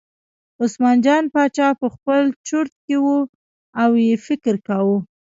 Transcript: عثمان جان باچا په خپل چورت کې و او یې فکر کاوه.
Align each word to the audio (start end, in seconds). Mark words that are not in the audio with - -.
عثمان 0.63 0.97
جان 1.05 1.23
باچا 1.33 1.67
په 1.81 1.87
خپل 1.93 2.21
چورت 2.47 2.73
کې 2.85 2.95
و 3.03 3.07
او 3.81 3.89
یې 4.05 4.13
فکر 4.27 4.55
کاوه. 4.67 4.97